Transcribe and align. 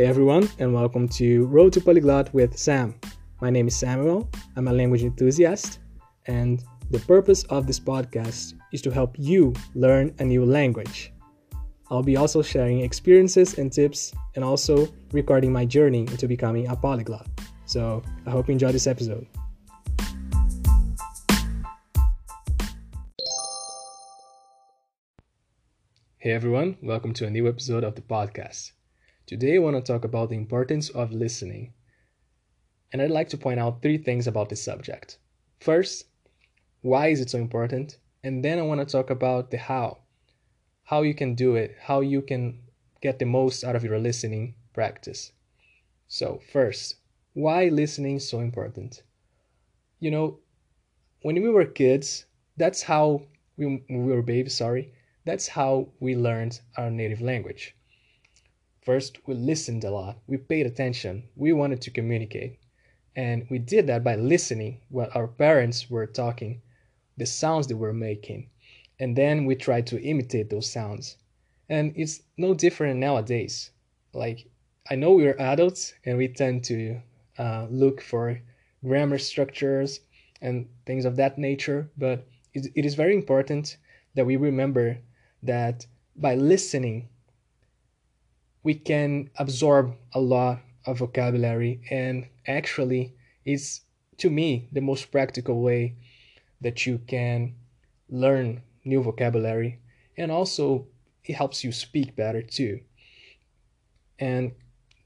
Hey 0.00 0.06
everyone, 0.06 0.48
and 0.58 0.72
welcome 0.72 1.06
to 1.08 1.44
Road 1.48 1.74
to 1.74 1.80
Polyglot 1.82 2.32
with 2.32 2.56
Sam. 2.56 2.94
My 3.42 3.50
name 3.50 3.68
is 3.68 3.76
Samuel, 3.76 4.30
I'm 4.56 4.66
a 4.66 4.72
language 4.72 5.02
enthusiast, 5.02 5.78
and 6.24 6.64
the 6.90 7.00
purpose 7.00 7.42
of 7.50 7.66
this 7.66 7.78
podcast 7.78 8.54
is 8.72 8.80
to 8.80 8.90
help 8.90 9.14
you 9.18 9.52
learn 9.74 10.14
a 10.18 10.24
new 10.24 10.46
language. 10.46 11.12
I'll 11.90 12.02
be 12.02 12.16
also 12.16 12.40
sharing 12.40 12.80
experiences 12.80 13.58
and 13.58 13.70
tips, 13.70 14.14
and 14.36 14.42
also 14.42 14.88
recording 15.12 15.52
my 15.52 15.66
journey 15.66 16.00
into 16.00 16.26
becoming 16.26 16.68
a 16.68 16.76
polyglot. 16.76 17.28
So 17.66 18.02
I 18.24 18.30
hope 18.30 18.48
you 18.48 18.52
enjoy 18.52 18.72
this 18.72 18.86
episode. 18.86 19.26
Hey 26.16 26.30
everyone, 26.30 26.78
welcome 26.80 27.12
to 27.12 27.26
a 27.26 27.30
new 27.30 27.46
episode 27.46 27.84
of 27.84 27.96
the 27.96 28.00
podcast. 28.00 28.72
Today 29.30 29.54
I 29.54 29.58
want 29.58 29.76
to 29.76 29.92
talk 29.92 30.04
about 30.04 30.30
the 30.30 30.34
importance 30.34 30.88
of 30.88 31.12
listening. 31.12 31.72
And 32.92 33.00
I'd 33.00 33.12
like 33.12 33.28
to 33.28 33.38
point 33.38 33.60
out 33.60 33.80
three 33.80 33.96
things 33.96 34.26
about 34.26 34.48
this 34.48 34.60
subject. 34.60 35.18
First, 35.60 36.06
why 36.80 37.10
is 37.10 37.20
it 37.20 37.30
so 37.30 37.38
important? 37.38 37.98
And 38.24 38.44
then 38.44 38.58
I 38.58 38.62
want 38.62 38.80
to 38.80 38.92
talk 38.92 39.08
about 39.08 39.52
the 39.52 39.58
how. 39.58 39.98
How 40.82 41.02
you 41.02 41.14
can 41.14 41.36
do 41.36 41.54
it, 41.54 41.76
how 41.80 42.00
you 42.00 42.22
can 42.22 42.58
get 43.02 43.20
the 43.20 43.24
most 43.24 43.62
out 43.62 43.76
of 43.76 43.84
your 43.84 44.00
listening 44.00 44.56
practice. 44.72 45.30
So, 46.08 46.40
first, 46.52 46.96
why 47.32 47.68
listening 47.68 48.16
is 48.16 48.28
so 48.28 48.40
important? 48.40 49.04
You 50.00 50.10
know, 50.10 50.40
when 51.22 51.40
we 51.40 51.50
were 51.50 51.66
kids, 51.66 52.24
that's 52.56 52.82
how 52.82 53.22
we, 53.56 53.80
we 53.88 54.12
were 54.12 54.22
babies, 54.22 54.56
sorry 54.56 54.92
that's 55.24 55.46
how 55.46 55.88
we 56.00 56.16
learned 56.16 56.60
our 56.76 56.90
native 56.90 57.20
language. 57.20 57.76
First, 58.82 59.18
we 59.26 59.34
listened 59.34 59.84
a 59.84 59.90
lot, 59.90 60.18
we 60.26 60.38
paid 60.38 60.66
attention, 60.66 61.24
we 61.36 61.52
wanted 61.52 61.82
to 61.82 61.90
communicate. 61.90 62.58
And 63.14 63.46
we 63.50 63.58
did 63.58 63.86
that 63.88 64.02
by 64.02 64.16
listening 64.16 64.80
what 64.88 65.14
our 65.14 65.28
parents 65.28 65.90
were 65.90 66.06
talking, 66.06 66.62
the 67.16 67.26
sounds 67.26 67.66
they 67.66 67.74
were 67.74 67.92
making. 67.92 68.48
And 68.98 69.16
then 69.16 69.44
we 69.44 69.54
tried 69.54 69.86
to 69.88 70.00
imitate 70.00 70.48
those 70.48 70.70
sounds. 70.70 71.16
And 71.68 71.92
it's 71.94 72.22
no 72.38 72.54
different 72.54 72.98
nowadays. 72.98 73.70
Like, 74.14 74.46
I 74.90 74.94
know 74.94 75.12
we're 75.12 75.38
adults 75.38 75.92
and 76.04 76.16
we 76.16 76.28
tend 76.28 76.64
to 76.64 77.00
uh, 77.38 77.66
look 77.70 78.00
for 78.00 78.40
grammar 78.82 79.18
structures 79.18 80.00
and 80.40 80.66
things 80.86 81.04
of 81.04 81.16
that 81.16 81.36
nature, 81.36 81.90
but 81.98 82.26
it, 82.54 82.72
it 82.74 82.84
is 82.86 82.94
very 82.94 83.14
important 83.14 83.76
that 84.14 84.24
we 84.24 84.36
remember 84.36 84.98
that 85.42 85.86
by 86.16 86.34
listening, 86.34 87.08
we 88.62 88.74
can 88.74 89.30
absorb 89.38 89.94
a 90.14 90.20
lot 90.20 90.60
of 90.86 90.98
vocabulary 90.98 91.80
and 91.90 92.26
actually 92.46 93.14
it's 93.44 93.82
to 94.18 94.30
me 94.30 94.68
the 94.72 94.80
most 94.80 95.10
practical 95.10 95.62
way 95.62 95.94
that 96.60 96.86
you 96.86 96.98
can 97.06 97.54
learn 98.08 98.62
new 98.84 99.02
vocabulary 99.02 99.78
and 100.16 100.30
also 100.30 100.86
it 101.24 101.34
helps 101.34 101.64
you 101.64 101.72
speak 101.72 102.16
better 102.16 102.42
too. 102.42 102.80
And 104.18 104.52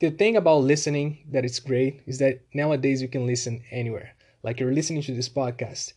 the 0.00 0.10
thing 0.10 0.36
about 0.36 0.62
listening 0.62 1.18
that 1.30 1.44
is 1.44 1.60
great 1.60 2.02
is 2.06 2.18
that 2.18 2.40
nowadays 2.52 3.00
you 3.02 3.08
can 3.08 3.26
listen 3.26 3.62
anywhere. 3.70 4.14
Like 4.42 4.60
you're 4.60 4.72
listening 4.72 5.02
to 5.02 5.14
this 5.14 5.28
podcast. 5.28 5.92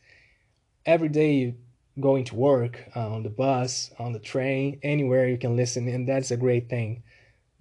Every 0.85 1.09
day 1.09 1.33
you 1.33 1.55
going 1.99 2.25
to 2.25 2.35
work, 2.35 2.83
uh, 2.95 3.09
on 3.09 3.23
the 3.23 3.29
bus, 3.29 3.91
on 3.97 4.13
the 4.13 4.19
train, 4.19 4.79
anywhere 4.83 5.27
you 5.27 5.37
can 5.37 5.55
listen, 5.55 5.87
and 5.87 6.07
that's 6.07 6.31
a 6.31 6.37
great 6.37 6.69
thing. 6.69 7.03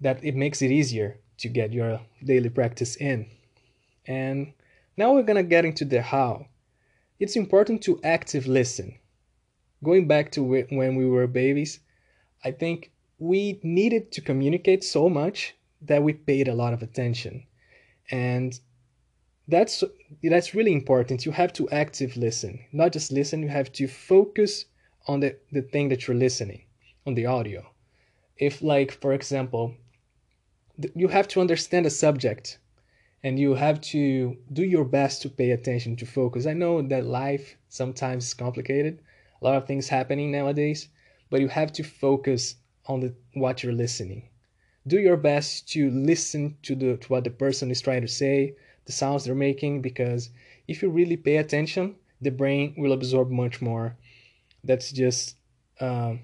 That 0.01 0.23
it 0.23 0.35
makes 0.35 0.61
it 0.61 0.71
easier 0.71 1.19
to 1.39 1.49
get 1.49 1.73
your 1.73 2.01
daily 2.23 2.49
practice 2.49 2.95
in. 2.95 3.27
And 4.05 4.53
now 4.95 5.13
we're 5.13 5.23
gonna 5.23 5.43
get 5.43 5.65
into 5.65 5.85
the 5.85 6.01
how. 6.01 6.47
It's 7.19 7.35
important 7.35 7.81
to 7.83 7.99
active 8.03 8.47
listen. 8.47 8.97
Going 9.83 10.07
back 10.07 10.31
to 10.33 10.43
when 10.43 10.95
we 10.95 11.05
were 11.05 11.27
babies, 11.27 11.79
I 12.43 12.51
think 12.51 12.91
we 13.19 13.59
needed 13.63 14.11
to 14.13 14.21
communicate 14.21 14.83
so 14.83 15.09
much 15.09 15.55
that 15.81 16.03
we 16.03 16.13
paid 16.13 16.47
a 16.47 16.55
lot 16.55 16.73
of 16.73 16.81
attention. 16.83 17.45
And 18.09 18.59
that's 19.47 19.83
that's 20.23 20.53
really 20.53 20.73
important 20.73 21.25
you 21.25 21.31
have 21.31 21.53
to 21.53 21.69
active 21.69 22.17
listen 22.17 22.59
not 22.73 22.91
just 22.91 23.11
listen 23.11 23.41
you 23.41 23.47
have 23.47 23.71
to 23.71 23.87
focus 23.87 24.65
on 25.07 25.19
the, 25.21 25.35
the 25.51 25.61
thing 25.61 25.87
that 25.89 26.07
you're 26.07 26.17
listening 26.17 26.61
on 27.05 27.15
the 27.15 27.25
audio 27.25 27.65
if 28.37 28.61
like 28.61 28.91
for 28.91 29.13
example 29.13 29.73
you 30.95 31.07
have 31.07 31.27
to 31.27 31.41
understand 31.41 31.85
the 31.85 31.89
subject 31.89 32.59
and 33.23 33.39
you 33.39 33.55
have 33.55 33.81
to 33.81 34.37
do 34.53 34.63
your 34.63 34.85
best 34.85 35.21
to 35.21 35.29
pay 35.29 35.51
attention 35.51 35.95
to 35.95 36.05
focus 36.05 36.45
i 36.45 36.53
know 36.53 36.81
that 36.81 37.05
life 37.05 37.57
sometimes 37.69 38.25
is 38.25 38.33
complicated 38.33 38.99
a 39.41 39.45
lot 39.45 39.55
of 39.55 39.65
things 39.65 39.87
happening 39.87 40.31
nowadays 40.31 40.89
but 41.29 41.41
you 41.41 41.47
have 41.47 41.71
to 41.71 41.83
focus 41.83 42.55
on 42.85 42.99
the 42.99 43.13
what 43.33 43.63
you're 43.63 43.73
listening 43.73 44.29
do 44.85 44.99
your 44.99 45.17
best 45.17 45.67
to 45.67 45.89
listen 45.91 46.55
to 46.61 46.75
the 46.75 46.97
to 46.97 47.07
what 47.07 47.23
the 47.23 47.29
person 47.29 47.69
is 47.71 47.81
trying 47.81 48.01
to 48.01 48.07
say 48.07 48.55
the 48.87 48.93
sounds 48.93 49.25
they're 49.25 49.35
making 49.35 49.81
because 49.81 50.29
if 50.67 50.81
you 50.81 50.89
really 50.89 51.17
pay 51.17 51.37
attention, 51.37 51.95
the 52.21 52.31
brain 52.31 52.73
will 52.77 52.93
absorb 52.93 53.29
much 53.29 53.61
more. 53.61 53.95
That's 54.63 54.91
just 54.91 55.35
um, 55.79 56.21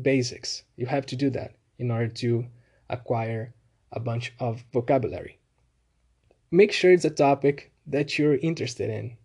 basics. 0.00 0.62
You 0.76 0.86
have 0.86 1.06
to 1.06 1.16
do 1.16 1.30
that 1.30 1.54
in 1.78 1.90
order 1.90 2.08
to 2.08 2.46
acquire 2.90 3.54
a 3.92 4.00
bunch 4.00 4.32
of 4.38 4.64
vocabulary. 4.72 5.38
Make 6.50 6.72
sure 6.72 6.92
it's 6.92 7.04
a 7.04 7.10
topic 7.10 7.72
that 7.86 8.18
you're 8.18 8.36
interested 8.36 8.90
in 8.90 9.16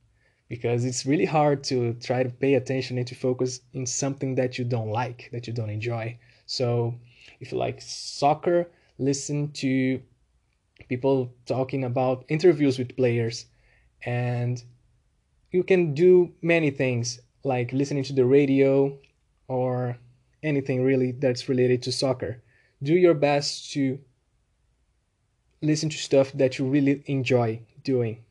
because 0.49 0.85
it's 0.85 1.05
really 1.05 1.25
hard 1.25 1.63
to 1.65 1.93
try 1.95 2.23
to 2.23 2.29
pay 2.29 2.55
attention 2.55 2.97
and 2.97 3.07
to 3.07 3.15
focus 3.15 3.61
in 3.73 3.85
something 3.85 4.35
that 4.35 4.57
you 4.57 4.65
don't 4.65 4.89
like, 4.89 5.29
that 5.31 5.47
you 5.47 5.53
don't 5.53 5.69
enjoy. 5.69 6.17
So, 6.45 6.95
if 7.39 7.51
you 7.51 7.57
like 7.57 7.81
soccer, 7.81 8.69
listen 8.97 9.51
to 9.53 10.01
people 10.89 11.33
talking 11.45 11.83
about 11.83 12.25
interviews 12.27 12.77
with 12.77 12.95
players 12.95 13.45
and 14.05 14.61
you 15.51 15.63
can 15.63 15.93
do 15.93 16.33
many 16.41 16.71
things 16.71 17.19
like 17.43 17.71
listening 17.71 18.03
to 18.03 18.13
the 18.13 18.25
radio 18.25 18.97
or 19.47 19.97
anything 20.41 20.83
really 20.83 21.11
that's 21.11 21.47
related 21.47 21.81
to 21.83 21.91
soccer 21.91 22.41
do 22.83 22.93
your 22.93 23.13
best 23.13 23.71
to 23.71 23.99
listen 25.61 25.89
to 25.89 25.97
stuff 25.97 26.31
that 26.33 26.59
you 26.59 26.67
really 26.67 27.03
enjoy 27.07 27.59
doing 27.83 28.23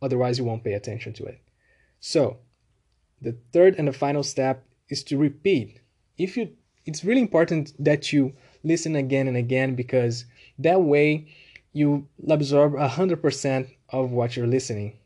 otherwise 0.00 0.38
you 0.38 0.44
won't 0.44 0.64
pay 0.64 0.74
attention 0.74 1.12
to 1.12 1.24
it 1.24 1.40
so 2.00 2.38
the 3.20 3.36
third 3.52 3.74
and 3.76 3.88
the 3.88 3.92
final 3.92 4.22
step 4.22 4.64
is 4.88 5.02
to 5.02 5.18
repeat 5.18 5.80
if 6.16 6.36
you 6.36 6.50
it's 6.86 7.04
really 7.04 7.20
important 7.20 7.72
that 7.82 8.12
you 8.12 8.34
listen 8.62 8.94
again 8.96 9.26
and 9.26 9.36
again 9.36 9.74
because 9.74 10.26
that 10.58 10.82
way 10.82 11.26
you 11.72 12.06
absorb 12.28 12.74
100% 12.74 13.68
of 13.88 14.10
what 14.12 14.36
you're 14.36 14.46
listening. 14.46 14.96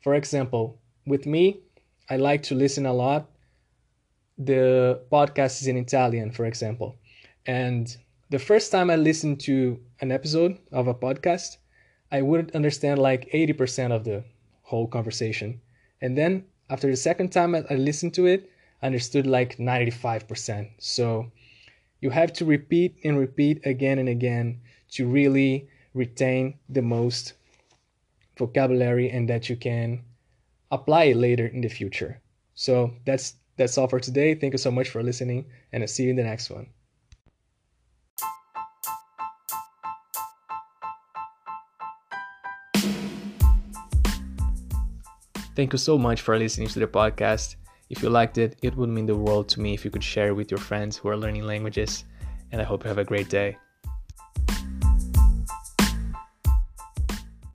For 0.00 0.14
example, 0.14 0.80
with 1.06 1.26
me, 1.26 1.60
I 2.08 2.16
like 2.16 2.42
to 2.44 2.54
listen 2.54 2.86
a 2.86 2.92
lot. 2.92 3.28
The 4.38 5.02
podcast 5.10 5.60
is 5.60 5.66
in 5.66 5.76
Italian, 5.76 6.30
for 6.32 6.46
example. 6.46 6.96
And 7.46 7.94
the 8.30 8.38
first 8.38 8.72
time 8.72 8.90
I 8.90 8.96
listened 8.96 9.40
to 9.40 9.78
an 10.00 10.10
episode 10.10 10.58
of 10.72 10.88
a 10.88 10.94
podcast, 10.94 11.58
I 12.10 12.22
wouldn't 12.22 12.54
understand 12.54 13.00
like 13.00 13.28
80% 13.32 13.92
of 13.92 14.04
the 14.04 14.24
whole 14.62 14.86
conversation. 14.86 15.60
And 16.00 16.16
then 16.16 16.44
after 16.70 16.88
the 16.88 16.96
second 16.96 17.30
time 17.30 17.54
I 17.54 17.74
listened 17.74 18.14
to 18.14 18.26
it, 18.26 18.50
I 18.82 18.86
understood 18.86 19.26
like 19.26 19.58
95%. 19.58 20.70
So 20.78 21.30
you 22.00 22.10
have 22.10 22.32
to 22.34 22.44
repeat 22.44 22.96
and 23.04 23.18
repeat 23.18 23.64
again 23.66 23.98
and 23.98 24.08
again 24.08 24.60
to 24.92 25.06
really 25.06 25.68
retain 25.94 26.58
the 26.68 26.82
most 26.82 27.34
vocabulary 28.36 29.10
and 29.10 29.28
that 29.28 29.48
you 29.48 29.56
can 29.56 30.02
apply 30.70 31.04
it 31.04 31.16
later 31.16 31.46
in 31.46 31.60
the 31.60 31.68
future. 31.68 32.20
So 32.54 32.94
that's 33.04 33.34
that's 33.56 33.78
all 33.78 33.88
for 33.88 34.00
today. 34.00 34.34
Thank 34.34 34.54
you 34.54 34.58
so 34.58 34.70
much 34.70 34.88
for 34.88 35.02
listening 35.02 35.46
and 35.72 35.82
I'll 35.82 35.88
see 35.88 36.04
you 36.04 36.10
in 36.10 36.16
the 36.16 36.24
next 36.24 36.50
one. 36.50 36.68
Thank 45.54 45.74
you 45.74 45.78
so 45.78 45.98
much 45.98 46.22
for 46.22 46.38
listening 46.38 46.68
to 46.68 46.78
the 46.78 46.86
podcast. 46.86 47.56
If 47.90 48.02
you 48.02 48.08
liked 48.08 48.38
it, 48.38 48.56
it 48.62 48.74
would 48.74 48.88
mean 48.88 49.04
the 49.04 49.14
world 49.14 49.50
to 49.50 49.60
me 49.60 49.74
if 49.74 49.84
you 49.84 49.90
could 49.90 50.02
share 50.02 50.28
it 50.28 50.32
with 50.32 50.50
your 50.50 50.58
friends 50.58 50.96
who 50.96 51.10
are 51.10 51.16
learning 51.16 51.42
languages, 51.42 52.04
and 52.50 52.60
I 52.60 52.64
hope 52.64 52.84
you 52.84 52.88
have 52.88 52.96
a 52.96 53.04
great 53.04 53.28
day. 53.28 53.58